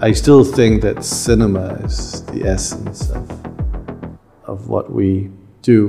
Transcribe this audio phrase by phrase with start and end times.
[0.00, 3.28] I still think that cinema is the essence of,
[4.44, 5.28] of what we
[5.60, 5.88] do.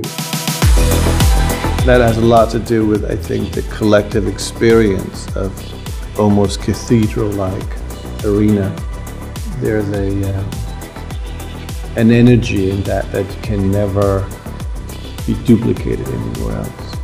[1.86, 5.54] That has a lot to do with, I think, the collective experience of
[6.18, 8.74] almost cathedral-like arena.
[9.58, 10.50] There's a uh,
[11.96, 14.28] an energy in that that can never
[15.24, 16.96] be duplicated anywhere else.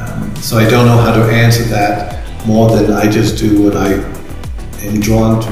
[0.00, 3.76] Um, so I don't know how to answer that more than I just do what
[3.76, 4.17] I
[5.00, 5.48] drawn to.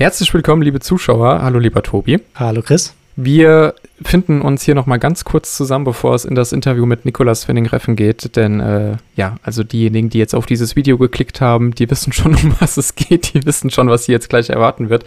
[0.00, 1.42] Herzlich willkommen, liebe Zuschauer.
[1.42, 2.20] Hallo, lieber Tobi.
[2.34, 2.94] Hallo, Chris.
[3.20, 7.42] Wir finden uns hier nochmal ganz kurz zusammen, bevor es in das Interview mit Nicolas
[7.42, 8.36] Finning-Reffen geht.
[8.36, 12.34] Denn äh, ja, also diejenigen, die jetzt auf dieses Video geklickt haben, die wissen schon,
[12.44, 13.34] um was es geht.
[13.34, 15.04] Die wissen schon, was sie jetzt gleich erwarten wird.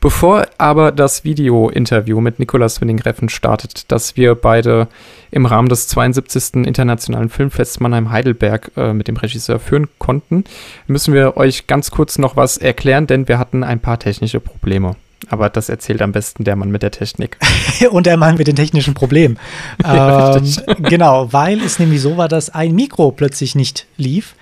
[0.00, 4.88] Bevor aber das Video-Interview mit Nicolas Finning-Reffen startet, das wir beide
[5.30, 6.64] im Rahmen des 72.
[6.64, 10.44] Internationalen Filmfests Mannheim-Heidelberg äh, mit dem Regisseur führen konnten,
[10.86, 14.96] müssen wir euch ganz kurz noch was erklären, denn wir hatten ein paar technische Probleme.
[15.28, 17.38] Aber das erzählt am besten der Mann mit der Technik.
[17.90, 19.38] und der Mann mit den technischen Problemen.
[19.82, 20.44] ja, ähm,
[20.82, 24.34] genau, weil es nämlich so war, dass ein Mikro plötzlich nicht lief.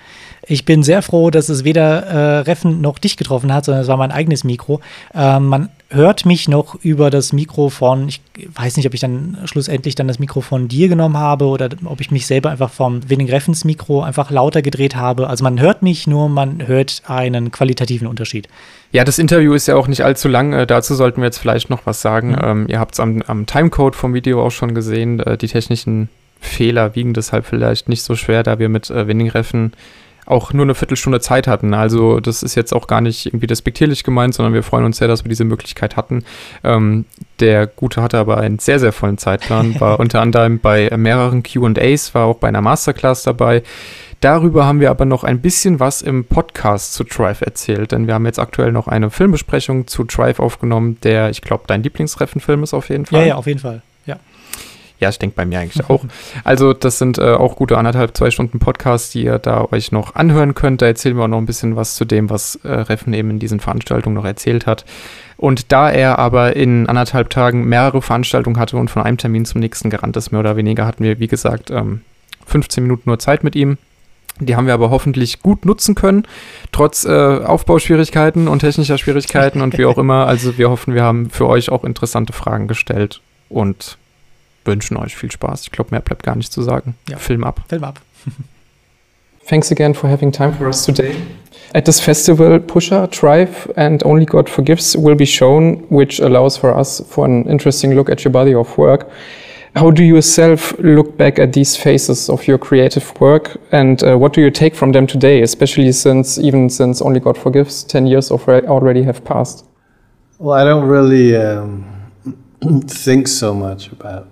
[0.47, 3.89] Ich bin sehr froh, dass es weder äh, Reffen noch dich getroffen hat, sondern es
[3.89, 4.81] war mein eigenes Mikro.
[5.15, 8.09] Ähm, man hört mich noch über das Mikrofon.
[8.09, 8.21] Ich
[8.55, 12.11] weiß nicht, ob ich dann schlussendlich dann das Mikrofon dir genommen habe oder ob ich
[12.11, 15.29] mich selber einfach vom Winning Reffens Mikro einfach lauter gedreht habe.
[15.29, 18.49] Also man hört mich nur, man hört einen qualitativen Unterschied.
[18.93, 20.53] Ja, das Interview ist ja auch nicht allzu lang.
[20.53, 22.31] Äh, dazu sollten wir jetzt vielleicht noch was sagen.
[22.31, 22.39] Mhm.
[22.43, 25.21] Ähm, ihr habt es am, am, Timecode vom Video auch schon gesehen.
[25.21, 26.09] Äh, die technischen
[26.41, 29.73] Fehler wiegen deshalb vielleicht nicht so schwer, da wir mit äh, Winning Reffen
[30.31, 31.75] auch nur eine Viertelstunde Zeit hatten.
[31.75, 35.09] Also das ist jetzt auch gar nicht irgendwie despektierlich gemeint, sondern wir freuen uns sehr,
[35.09, 36.25] dass wir diese Möglichkeit hatten.
[36.65, 37.05] Ähm,
[37.41, 42.15] der Gute hatte aber einen sehr, sehr vollen Zeitplan, war unter anderem bei mehreren QAs,
[42.15, 43.63] war auch bei einer Masterclass dabei.
[44.21, 48.13] Darüber haben wir aber noch ein bisschen was im Podcast zu Drive erzählt, denn wir
[48.13, 52.75] haben jetzt aktuell noch eine Filmbesprechung zu Drive aufgenommen, der, ich glaube, dein Lieblingsreffenfilm ist
[52.75, 53.21] auf jeden Fall.
[53.21, 53.83] Ja, ja, auf jeden Fall.
[55.01, 56.05] Ja, ich denke bei mir eigentlich auch.
[56.45, 60.15] Also das sind äh, auch gute anderthalb, zwei Stunden Podcasts, die ihr da euch noch
[60.15, 60.83] anhören könnt.
[60.83, 63.39] Da erzählen wir auch noch ein bisschen was zu dem, was äh, Reffen eben in
[63.39, 64.85] diesen Veranstaltungen noch erzählt hat.
[65.39, 69.61] Und da er aber in anderthalb Tagen mehrere Veranstaltungen hatte und von einem Termin zum
[69.61, 72.03] nächsten gerannt ist, mehr oder weniger, hatten wir, wie gesagt, ähm,
[72.45, 73.79] 15 Minuten nur Zeit mit ihm.
[74.39, 76.27] Die haben wir aber hoffentlich gut nutzen können,
[76.73, 80.27] trotz äh, Aufbauschwierigkeiten und technischer Schwierigkeiten und wie auch immer.
[80.27, 83.99] Also wir hoffen, wir haben für euch auch interessante Fragen gestellt und
[84.65, 85.63] wünschen euch viel Spaß.
[85.63, 86.95] Ich glaube, mehr bleibt gar nicht zu sagen.
[87.09, 87.19] Ja.
[87.19, 87.63] Film ab.
[87.69, 88.01] Film ab.
[89.49, 91.15] Thanks again for having time for us today.
[91.75, 96.77] At this festival, Pusher, Tribe, and Only God Forgives will be shown, which allows for
[96.77, 99.09] us for an interesting look at your body of work.
[99.77, 104.17] How do you yourself look back at these phases of your creative work, and uh,
[104.17, 108.07] what do you take from them today, especially since even since Only God Forgives, ten
[108.07, 109.65] years already have passed?
[110.39, 111.85] Well, I don't really um,
[112.89, 114.27] think so much about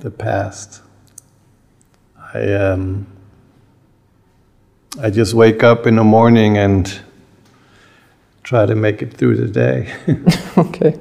[0.00, 0.82] the past.
[2.34, 3.06] I um,
[5.00, 7.00] I just wake up in the morning and
[8.42, 9.92] try to make it through the day.
[10.58, 10.98] okay.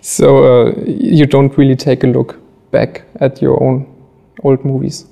[0.00, 2.38] So uh, you don't really take a look
[2.70, 3.86] back at your own
[4.42, 5.06] old movies.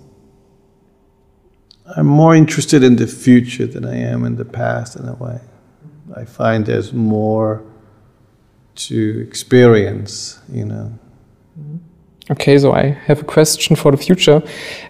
[1.96, 5.40] I'm more interested in the future than I am in the past in a way.
[6.14, 7.62] I find there's more
[8.74, 10.92] to experience, you know.
[11.56, 11.87] Mm -hmm.
[12.30, 14.42] Okay, so I have a question for the future.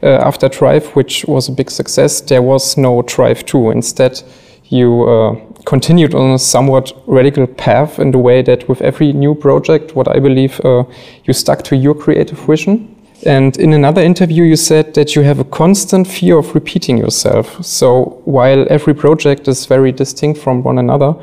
[0.02, 3.70] Uh, after Drive, which was a big success, there was no Drive 2.
[3.70, 4.20] Instead,
[4.64, 9.36] you uh, continued on a somewhat radical path in the way that with every new
[9.36, 10.82] project, what I believe, uh,
[11.24, 12.96] you stuck to your creative vision.
[13.24, 17.64] And in another interview, you said that you have a constant fear of repeating yourself.
[17.64, 21.14] So while every project is very distinct from one another,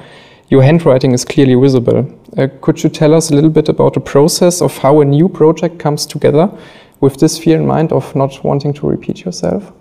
[0.47, 2.07] your handwriting is clearly visible.
[2.37, 5.29] Uh, could you tell us a little bit about the process of how a new
[5.29, 6.49] project comes together
[6.99, 9.71] with this fear in mind of not wanting to repeat yourself?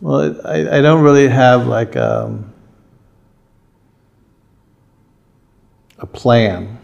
[0.00, 2.52] Well, I, I don't really have like a, um,
[5.98, 6.78] a plan.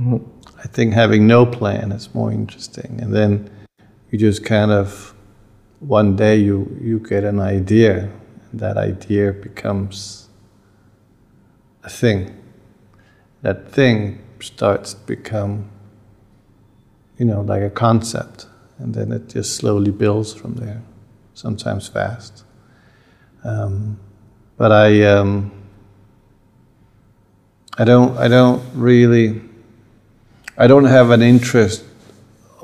[0.00, 0.16] Mm-hmm.
[0.58, 2.98] I think having no plan is more interesting.
[3.00, 3.50] And then
[4.10, 5.14] you just kind of,
[5.80, 8.10] one day you, you get an idea,
[8.50, 10.28] and that idea becomes
[11.84, 12.34] a thing.
[13.46, 15.70] That thing starts to become,
[17.16, 20.82] you know, like a concept, and then it just slowly builds from there,
[21.34, 22.42] sometimes fast.
[23.44, 24.00] Um,
[24.56, 25.52] but I, um,
[27.78, 29.40] I don't, I don't really,
[30.58, 31.84] I don't have an interest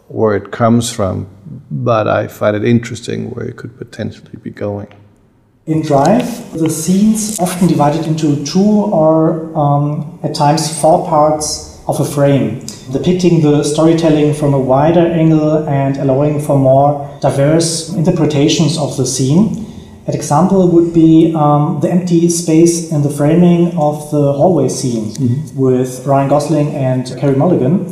[0.08, 1.28] where it comes from,
[1.70, 4.92] but I find it interesting where it could potentially be going.
[5.64, 12.00] In Drive, the scenes often divided into two or um, at times four parts of
[12.00, 18.76] a frame, depicting the storytelling from a wider angle and allowing for more diverse interpretations
[18.76, 19.64] of the scene.
[20.08, 25.14] An example would be um, the empty space in the framing of the hallway scene
[25.14, 25.56] mm-hmm.
[25.56, 27.86] with Ryan Gosling and Carey Mulligan.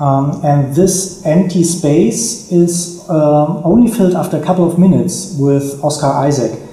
[0.00, 5.80] Um, and this empty space is um, only filled after a couple of minutes with
[5.84, 6.65] Oscar Isaac.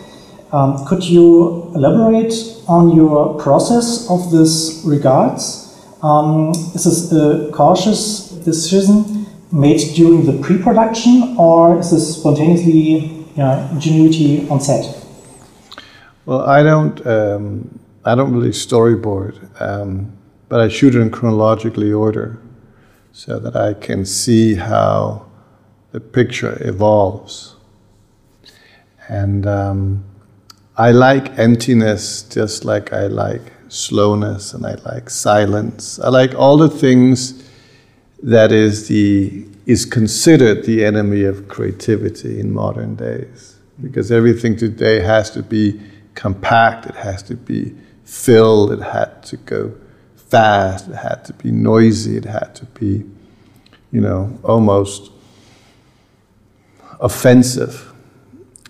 [0.54, 2.32] Um, could you elaborate
[2.68, 5.76] on your process of this regards?
[6.04, 13.72] Um, is this a cautious decision made during the pre-production, or is this spontaneously yeah,
[13.72, 15.04] ingenuity on set?
[16.26, 17.06] Well, I don't.
[17.06, 20.16] Um, I don't really storyboard, um,
[20.50, 22.38] but I shoot it in chronologically order,
[23.12, 25.26] so that I can see how
[25.94, 27.56] the picture evolves.
[29.10, 30.04] And um,
[30.76, 36.00] I like emptiness, just like I like slowness, and I like silence.
[36.00, 37.48] I like all the things
[38.24, 43.60] that is the is considered the enemy of creativity in modern days.
[43.82, 45.80] Because everything today has to be
[46.16, 49.74] compact, it has to be filled, it had to go
[50.16, 53.04] fast, it had to be noisy, it had to be,
[53.92, 55.12] you know, almost
[57.00, 57.94] offensive.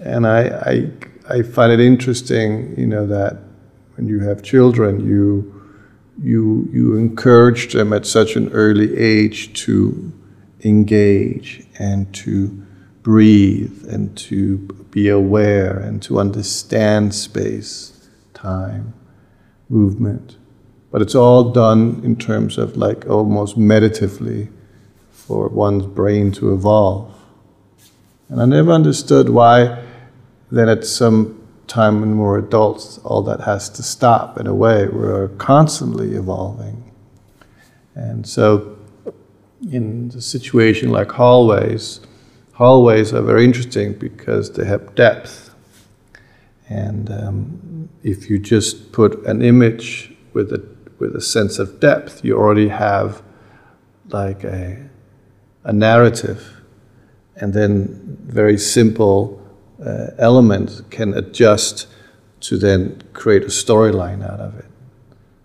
[0.02, 0.92] And I, I,
[1.30, 3.38] I find it interesting, you know, that
[3.96, 5.62] when you have children, you,
[6.22, 10.12] you, you encourage them at such an early age to
[10.64, 12.48] engage and to
[13.04, 14.58] breathe and to
[14.92, 18.94] be aware and to understand space, time,
[19.70, 20.38] movement.
[20.92, 24.50] But it's all done in terms of like almost meditatively
[25.12, 27.14] for one's brain to evolve.
[28.30, 29.83] And I never understood why
[30.54, 34.88] then at some time when we're adults, all that has to stop in a way.
[34.88, 36.92] We're constantly evolving.
[37.96, 38.78] And so
[39.72, 42.02] in the situation like hallways,
[42.54, 45.56] hallways are very interesting because they have depth.
[46.70, 50.64] And um, if you just put an image with a,
[51.00, 53.24] with a sense of depth, you already have
[54.10, 54.88] like a,
[55.64, 56.62] a narrative.
[57.38, 59.43] And then very simple
[59.84, 61.88] uh, elements can adjust
[62.42, 64.66] to then create a storyline out of it.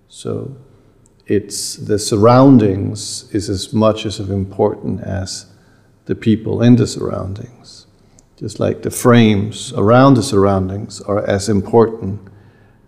[0.08, 0.56] So
[1.26, 5.46] it's the surroundings is as much as of important as
[6.06, 7.86] the people in the surroundings.
[8.36, 12.20] Just like the frames around the surroundings are as important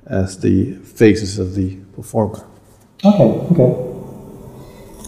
[0.06, 2.46] as the faces of the performer.
[3.04, 3.90] Okay, okay.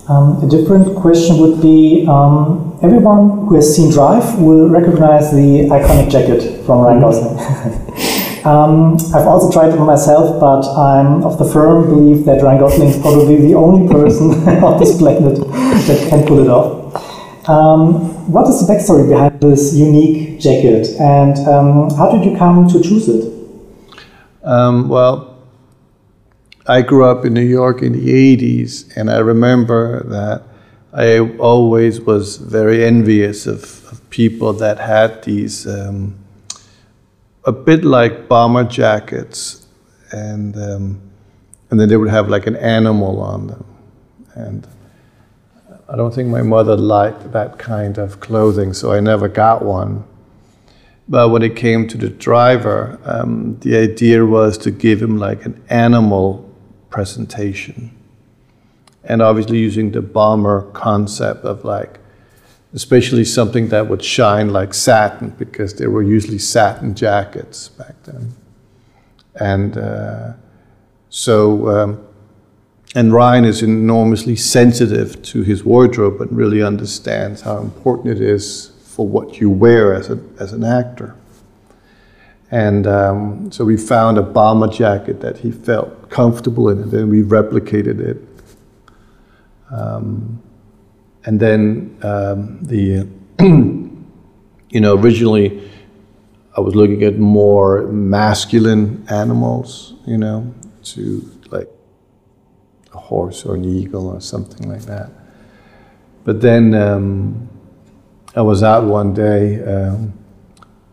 [0.08, 5.68] Um, a different question would be um, everyone who has seen Drive will recognize the
[5.70, 7.82] iconic jacket from Ryan Gosling.
[8.42, 12.88] Um, I've also tried it myself, but I'm of the firm belief that Ryan Gosling
[12.88, 14.32] is probably the only person
[14.64, 17.48] on this planet that can pull it off.
[17.48, 22.66] Um, what is the backstory behind this unique jacket, and um, how did you come
[22.66, 23.32] to choose it?
[24.42, 25.38] Um, well,
[26.66, 30.51] I grew up in New York in the 80s, and I remember that
[30.94, 36.18] I always was very envious of, of people that had these um,
[37.44, 39.66] a bit like bomber jackets,
[40.10, 41.00] and um,
[41.70, 43.64] and then they would have like an animal on them,
[44.34, 44.68] and
[45.88, 50.04] I don't think my mother liked that kind of clothing, so I never got one.
[51.08, 55.44] But when it came to the driver, um, the idea was to give him like
[55.44, 56.48] an animal
[56.90, 57.90] presentation,
[59.04, 61.98] and obviously using the bomber concept of like
[62.74, 68.32] especially something that would shine like satin, because there were usually satin jackets back then.
[69.34, 70.32] And uh,
[71.10, 72.06] so, um,
[72.94, 78.72] and Ryan is enormously sensitive to his wardrobe and really understands how important it is
[78.84, 81.14] for what you wear as, a, as an actor.
[82.50, 87.08] And um, so we found a bomber jacket that he felt comfortable in, and then
[87.08, 88.18] we replicated it.
[89.72, 90.42] Um,
[91.24, 93.08] and then um, the
[93.40, 95.70] you know originally
[96.56, 101.68] I was looking at more masculine animals, you know, to like
[102.92, 105.10] a horse or an eagle or something like that.
[106.24, 107.48] But then um,
[108.36, 110.12] I was out one day um,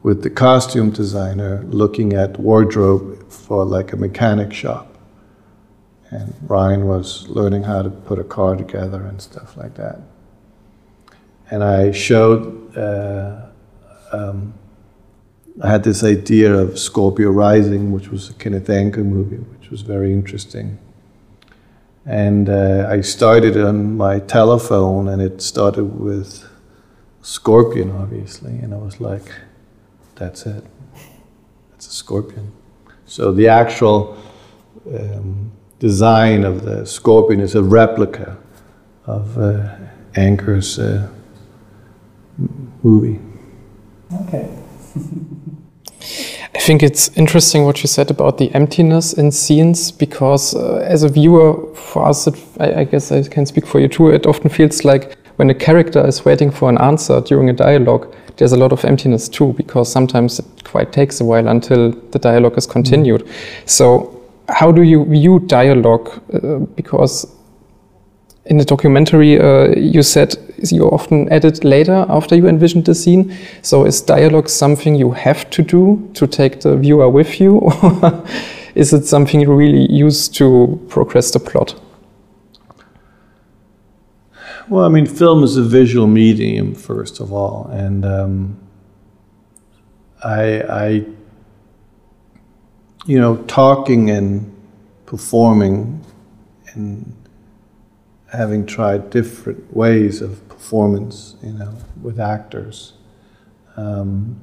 [0.01, 4.88] with the costume designer looking at wardrobe for like a mechanic shop.
[6.11, 10.01] And Ryan was learning how to put a car together and stuff like that
[11.51, 13.47] and I showed, uh,
[14.11, 14.53] um,
[15.61, 19.81] I had this idea of Scorpio Rising, which was a Kenneth Anger movie, which was
[19.81, 20.77] very interesting.
[22.05, 26.47] And uh, I started on my telephone, and it started with
[27.21, 28.57] scorpion, obviously.
[28.59, 29.31] And I was like,
[30.15, 30.63] that's it.
[31.71, 32.51] That's a scorpion.
[33.05, 34.17] So the actual
[34.87, 38.37] um, design of the scorpion is a replica
[39.05, 39.75] of uh,
[40.15, 41.09] Anger's uh,
[42.83, 43.19] movie.
[44.23, 44.49] Okay.
[46.55, 51.03] I think it's interesting what you said about the emptiness in scenes because, uh, as
[51.03, 54.25] a viewer, for us, it, I, I, guess I can speak for you too, it
[54.25, 58.51] often feels like when a character is waiting for an answer during a dialogue, there's
[58.51, 62.57] a lot of emptiness too because sometimes it quite takes a while until the dialogue
[62.57, 63.25] is continued.
[63.25, 63.69] Mm.
[63.69, 64.18] So,
[64.49, 66.09] how do you view dialogue?
[66.33, 67.25] Uh, because
[68.45, 70.35] in the documentary, uh, you said
[70.71, 73.35] you often edit later after you envisioned the scene.
[73.61, 78.23] So is dialogue something you have to do to take the viewer with you, or
[78.75, 81.79] is it something you really use to progress the plot?
[84.69, 88.59] Well, I mean, film is a visual medium, first of all, and um,
[90.23, 91.05] I, I,
[93.09, 94.55] you know, talking and
[95.07, 96.05] performing
[96.73, 97.11] and
[98.31, 102.93] having tried different ways of performance, you know, with actors.
[103.77, 104.39] Um,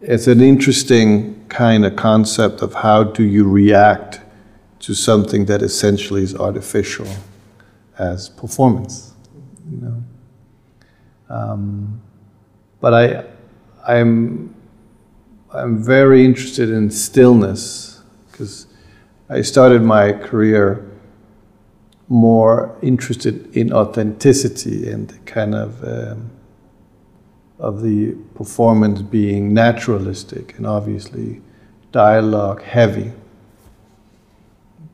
[0.00, 4.20] it's an interesting kind of concept of how do you react
[4.78, 7.08] to something that essentially is artificial
[7.98, 9.14] as performance,
[9.68, 10.04] you know.
[11.28, 12.00] Um,
[12.80, 13.24] but I,
[13.84, 14.53] I'm,
[15.54, 18.66] I'm very interested in stillness because
[19.28, 20.90] I started my career
[22.08, 26.30] more interested in authenticity and kind of um,
[27.58, 31.40] of the performance being naturalistic and obviously
[31.92, 33.12] dialogue heavy.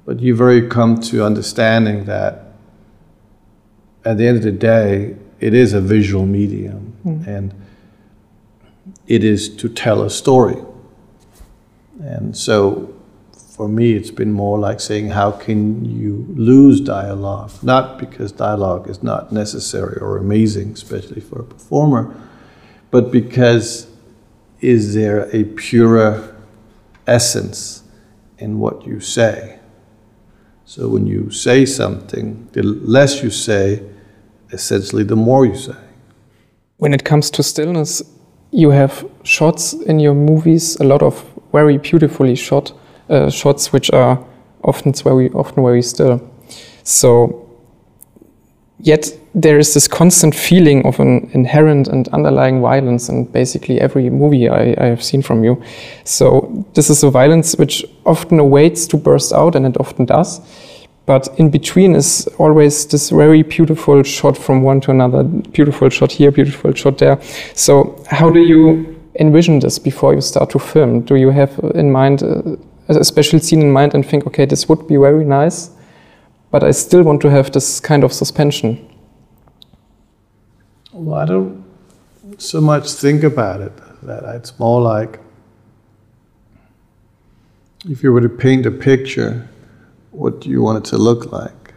[0.05, 2.52] But you've very come to understanding that
[4.05, 7.26] at the end of the day, it is a visual medium mm.
[7.26, 7.55] and
[9.11, 10.57] it is to tell a story.
[12.00, 12.95] And so
[13.33, 17.50] for me, it's been more like saying, how can you lose dialogue?
[17.61, 22.14] Not because dialogue is not necessary or amazing, especially for a performer,
[22.93, 23.88] but because
[24.61, 26.37] is there a purer
[27.09, 27.83] essence
[28.38, 29.59] in what you say?
[30.64, 33.83] So when you say something, the less you say,
[34.52, 35.76] essentially, the more you say.
[36.76, 38.02] When it comes to stillness,
[38.52, 42.73] you have shots in your movies, a lot of very beautifully shot
[43.09, 44.25] uh, shots which are
[44.62, 46.21] often very often very still.
[46.85, 47.49] So
[48.78, 54.11] yet there is this constant feeling of an inherent and underlying violence in basically every
[54.11, 55.62] movie I, I, have seen from you.
[56.04, 60.40] So this is a violence which often awaits to burst out, and it often does.
[61.11, 66.12] But in between is always this very beautiful shot from one to another, beautiful shot
[66.12, 67.19] here, beautiful shot there.
[67.55, 71.00] So how do you envision this before you start to film?
[71.00, 72.55] Do you have in mind uh,
[72.87, 75.71] a special scene in mind and think, okay, this would be very nice,
[76.52, 78.79] but I still want to have this kind of suspension?
[80.93, 81.64] Well, I don't
[82.38, 83.73] so much think about it.
[84.02, 85.19] That it's more like
[87.88, 89.49] if you were to paint a picture,
[90.11, 91.75] what you want it to look like?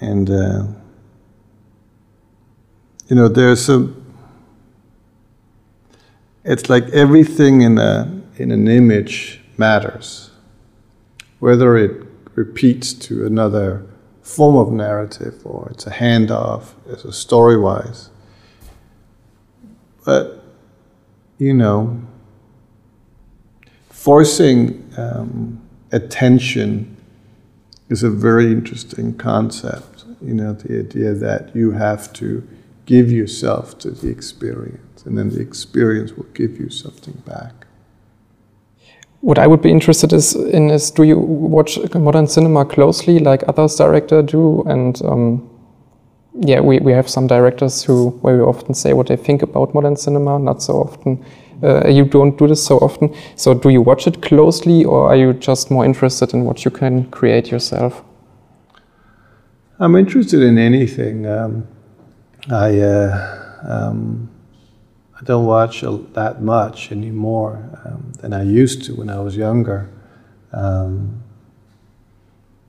[0.00, 0.66] And uh,
[3.08, 4.04] you know, there's some.
[6.44, 10.30] It's like everything in a in an image matters.
[11.40, 13.86] Whether it repeats to another
[14.22, 18.10] form of narrative or it's a handoff, it's a story wise.
[20.04, 20.44] But,
[21.38, 22.02] you know,
[23.88, 25.60] forcing um,
[25.92, 26.97] attention
[27.88, 30.04] is a very interesting concept.
[30.22, 32.46] You know, the idea that you have to
[32.86, 37.58] give yourself to the experience, and then the experience will give you something back
[39.20, 43.42] what I would be interested is in is do you watch modern cinema closely like
[43.48, 45.50] others director do and um,
[46.34, 49.96] yeah we, we have some directors who very often say what they think about modern
[49.96, 51.24] cinema not so often
[51.62, 53.14] uh, you don't do this so often.
[53.36, 56.70] So do you watch it closely or are you just more interested in what you
[56.70, 58.02] can create yourself?
[59.80, 61.26] I'm interested in anything.
[61.26, 61.66] Um,
[62.50, 64.30] I uh, um,
[65.20, 69.90] I don't watch that much anymore um, than I used to when I was younger.
[70.52, 71.22] Um,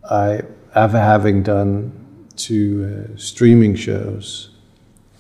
[0.10, 0.42] I,
[0.74, 4.50] after having done two uh, streaming shows,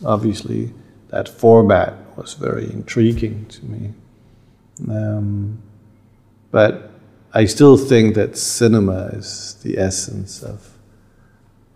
[0.03, 0.73] obviously
[1.09, 3.93] that format was very intriguing to me.
[4.89, 5.61] Um,
[6.51, 6.91] but
[7.33, 10.75] I still think that cinema is the essence of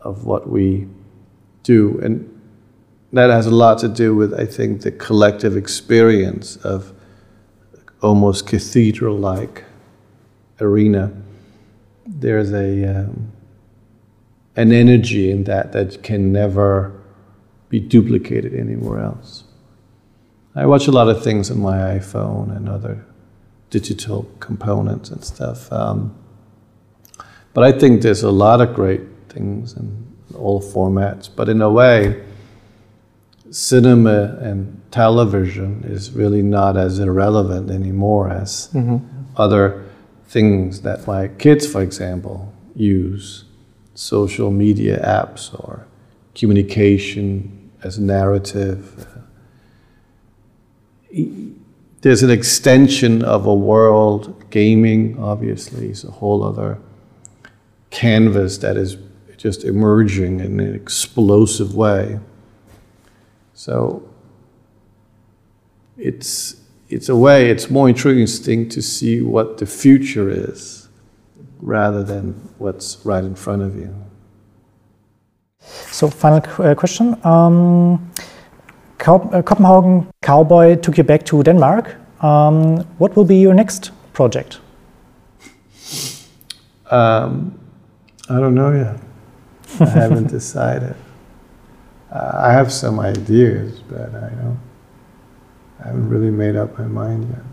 [0.01, 0.88] of what we
[1.63, 2.29] do, and
[3.13, 6.91] that has a lot to do with I think the collective experience of
[8.01, 9.63] almost cathedral-like
[10.59, 11.13] arena.
[12.05, 13.31] There's a um,
[14.55, 16.91] an energy in that that can never
[17.69, 19.45] be duplicated anywhere else.
[20.55, 23.03] I watch a lot of things on my iPhone and other
[23.69, 25.72] digital components and stuff.
[25.72, 26.15] Um,
[27.53, 31.29] but I think there's a lot of great things in all formats.
[31.33, 32.24] But in a way,
[33.50, 38.98] cinema and television is really not as irrelevant anymore as mm-hmm.
[39.38, 39.83] other
[40.27, 43.45] things that my kids, for example, use
[43.93, 45.86] social media apps or
[46.33, 49.07] communication as narrative.
[52.01, 56.79] There's an extension of a world, gaming obviously is a whole other
[57.89, 58.98] canvas that is
[59.38, 62.20] just emerging in an explosive way.
[63.53, 64.08] So
[65.98, 66.55] it's
[66.89, 70.89] it's a way it's more interesting to see what the future is
[71.62, 73.96] rather than what's right in front of you.
[75.91, 77.17] So, final uh, question.
[77.25, 78.12] Um,
[79.03, 81.95] Copenhagen Cowboy took you back to Denmark.
[82.22, 84.60] Um, what will be your next project?
[86.89, 87.60] Um,
[88.29, 88.98] I don't know yet.
[89.79, 90.95] I haven't decided.
[92.12, 94.60] Uh, I have some ideas, but I don't.
[95.79, 97.43] I haven't really made up my mind yet.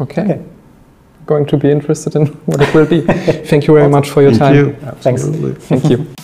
[0.00, 0.22] Okay.
[0.22, 0.42] okay.
[1.26, 3.00] Going to be interested in what it will be.
[3.46, 4.54] Thank you very much for your Thank time.
[4.54, 4.76] You.
[4.82, 5.52] Absolutely.
[5.54, 5.66] Thanks.
[5.66, 6.21] Thank you.